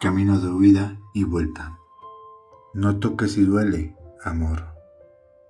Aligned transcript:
Camino 0.00 0.40
de 0.40 0.48
huida 0.48 0.98
y 1.12 1.24
vuelta. 1.24 1.78
No 2.72 2.98
toques 3.00 3.36
y 3.36 3.44
duele, 3.44 3.94
amor, 4.24 4.74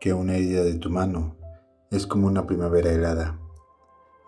que 0.00 0.14
una 0.14 0.34
herida 0.34 0.64
de 0.64 0.74
tu 0.74 0.90
mano 0.90 1.36
es 1.92 2.08
como 2.08 2.26
una 2.26 2.44
primavera 2.44 2.90
helada, 2.90 3.38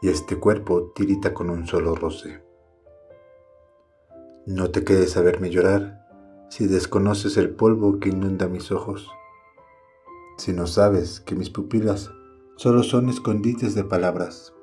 y 0.01 0.11
este 0.11 0.37
cuerpo 0.37 0.93
tirita 0.95 1.35
con 1.35 1.51
un 1.51 1.67
solo 1.67 1.97
roce. 1.97 2.45
No 4.47 4.71
te 4.71 4.85
quedes 4.85 5.17
a 5.17 5.21
verme 5.21 5.51
llorar 5.51 6.07
si 6.49 6.69
desconoces 6.69 7.37
el 7.37 7.51
polvo 7.51 7.99
que 7.99 8.11
inunda 8.11 8.47
mis 8.47 8.71
ojos, 8.71 9.11
si 10.39 10.53
no 10.53 10.69
sabes 10.69 11.19
que 11.19 11.35
mis 11.35 11.51
pupilas 11.51 12.13
solo 12.55 12.85
son 12.85 13.09
escondites 13.09 13.75
de 13.75 13.83
palabras, 13.83 14.55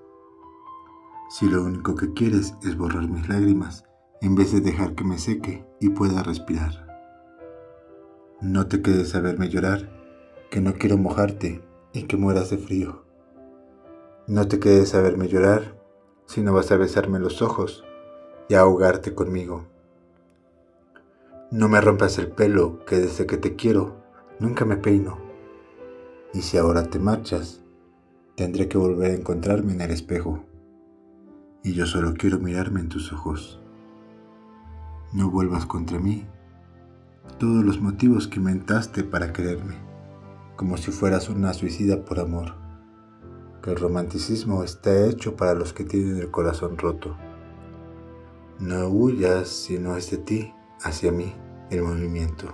si 1.29 1.49
lo 1.49 1.61
único 1.61 1.95
que 1.95 2.13
quieres 2.13 2.53
es 2.63 2.77
borrar 2.77 3.09
mis 3.09 3.27
lágrimas 3.27 3.83
en 4.21 4.35
vez 4.35 4.51
de 4.53 4.61
dejar 4.61 4.93
que 4.93 5.03
me 5.03 5.17
seque 5.17 5.65
y 5.79 5.89
pueda 5.89 6.21
respirar. 6.21 6.87
No 8.39 8.67
te 8.67 8.81
quedes 8.81 9.15
a 9.15 9.19
verme 9.19 9.49
llorar, 9.49 9.89
que 10.51 10.61
no 10.61 10.73
quiero 10.73 10.97
mojarte 10.97 11.61
y 11.93 12.03
que 12.03 12.17
mueras 12.17 12.51
de 12.51 12.57
frío. 12.57 13.03
No 14.27 14.47
te 14.47 14.59
quedes 14.59 14.93
a 14.93 15.01
verme 15.01 15.27
llorar 15.27 15.75
si 16.27 16.41
no 16.41 16.53
vas 16.53 16.71
a 16.71 16.77
besarme 16.77 17.19
los 17.19 17.41
ojos 17.41 17.83
y 18.47 18.53
a 18.53 18.61
ahogarte 18.61 19.15
conmigo. 19.15 19.65
No 21.49 21.67
me 21.67 21.81
rompas 21.81 22.17
el 22.17 22.27
pelo, 22.29 22.85
que 22.85 22.97
desde 22.97 23.25
que 23.25 23.37
te 23.37 23.55
quiero 23.55 23.97
nunca 24.39 24.65
me 24.65 24.77
peino. 24.77 25.17
Y 26.33 26.41
si 26.41 26.57
ahora 26.57 26.83
te 26.83 26.99
marchas, 26.99 27.61
tendré 28.35 28.69
que 28.69 28.77
volver 28.77 29.11
a 29.11 29.15
encontrarme 29.15 29.73
en 29.73 29.81
el 29.81 29.91
espejo. 29.91 30.45
Y 31.63 31.73
yo 31.73 31.85
solo 31.85 32.13
quiero 32.17 32.39
mirarme 32.39 32.79
en 32.79 32.89
tus 32.89 33.11
ojos. 33.11 33.61
No 35.13 35.29
vuelvas 35.29 35.65
contra 35.65 35.99
mí 35.99 36.25
todos 37.37 37.65
los 37.65 37.81
motivos 37.81 38.29
que 38.29 38.39
inventaste 38.39 39.03
para 39.03 39.33
quererme, 39.33 39.75
como 40.55 40.77
si 40.77 40.91
fueras 40.91 41.27
una 41.27 41.53
suicida 41.53 42.05
por 42.05 42.21
amor, 42.21 42.53
que 43.61 43.71
el 43.71 43.75
romanticismo 43.75 44.63
está 44.63 45.05
hecho 45.07 45.35
para 45.35 45.53
los 45.53 45.73
que 45.73 45.83
tienen 45.83 46.17
el 46.17 46.31
corazón 46.31 46.77
roto. 46.77 47.17
No 48.59 48.87
huyas 48.87 49.49
si 49.49 49.79
no 49.79 49.97
es 49.97 50.11
de 50.11 50.17
ti 50.17 50.53
hacia 50.81 51.11
mí 51.11 51.33
el 51.71 51.81
movimiento. 51.81 52.53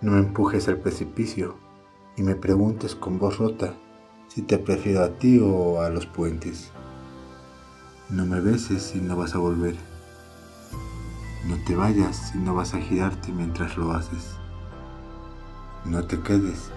No 0.00 0.10
me 0.10 0.18
empujes 0.18 0.66
al 0.66 0.78
precipicio 0.78 1.56
y 2.16 2.24
me 2.24 2.34
preguntes 2.34 2.96
con 2.96 3.20
voz 3.20 3.38
rota 3.38 3.74
si 4.26 4.42
te 4.42 4.58
prefiero 4.58 5.04
a 5.04 5.18
ti 5.18 5.38
o 5.38 5.82
a 5.82 5.88
los 5.88 6.06
puentes. 6.06 6.72
No 8.10 8.26
me 8.26 8.40
beses 8.40 8.82
si 8.82 9.00
no 9.00 9.16
vas 9.16 9.36
a 9.36 9.38
volver 9.38 9.93
no 11.48 11.58
te 11.58 11.76
vayas 11.76 12.30
si 12.32 12.38
no 12.38 12.54
vas 12.54 12.72
a 12.72 12.78
girarte 12.78 13.30
mientras 13.30 13.76
lo 13.76 13.92
haces. 13.92 14.36
No 15.84 16.04
te 16.04 16.18
quedes 16.20 16.70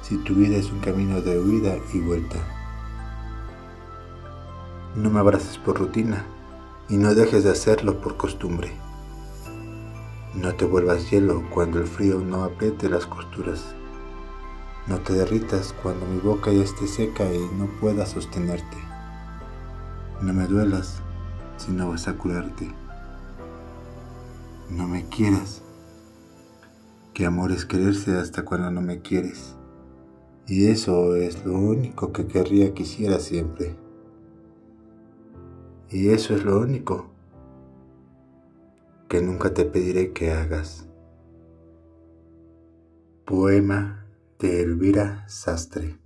si 0.00 0.16
tu 0.16 0.34
vida 0.34 0.56
es 0.56 0.70
un 0.70 0.80
camino 0.80 1.20
de 1.20 1.38
huida 1.38 1.76
y 1.92 2.00
vuelta. 2.00 2.38
No 4.96 5.10
me 5.10 5.20
abraces 5.20 5.58
por 5.58 5.78
rutina 5.78 6.24
y 6.88 6.96
no 6.96 7.14
dejes 7.14 7.44
de 7.44 7.50
hacerlo 7.50 8.00
por 8.00 8.16
costumbre. 8.16 8.72
No 10.34 10.54
te 10.54 10.64
vuelvas 10.64 11.10
hielo 11.10 11.44
cuando 11.50 11.78
el 11.78 11.86
frío 11.86 12.20
no 12.20 12.44
apriete 12.44 12.88
las 12.88 13.04
costuras. 13.04 13.74
No 14.86 15.00
te 15.00 15.12
derritas 15.12 15.74
cuando 15.82 16.06
mi 16.06 16.20
boca 16.20 16.50
ya 16.50 16.64
esté 16.64 16.86
seca 16.86 17.24
y 17.30 17.40
no 17.58 17.66
pueda 17.78 18.06
sostenerte. 18.06 18.78
No 20.22 20.32
me 20.32 20.46
duelas 20.46 21.02
si 21.58 21.72
no 21.72 21.90
vas 21.90 22.08
a 22.08 22.14
curarte 22.14 22.83
no 24.70 24.88
me 24.88 25.04
quieras. 25.08 25.62
Que 27.12 27.26
amor 27.26 27.52
es 27.52 27.64
quererse 27.64 28.16
hasta 28.16 28.44
cuando 28.44 28.70
no 28.70 28.80
me 28.80 29.00
quieres. 29.00 29.54
Y 30.46 30.66
eso 30.66 31.16
es 31.16 31.44
lo 31.44 31.54
único 31.54 32.12
que 32.12 32.26
querría 32.26 32.74
que 32.74 32.82
hiciera 32.82 33.18
siempre. 33.18 33.76
Y 35.90 36.10
eso 36.10 36.34
es 36.34 36.44
lo 36.44 36.60
único 36.60 37.10
que 39.08 39.22
nunca 39.22 39.54
te 39.54 39.64
pediré 39.64 40.12
que 40.12 40.32
hagas. 40.32 40.86
Poema 43.24 44.06
de 44.38 44.62
Elvira 44.62 45.24
Sastre 45.28 46.03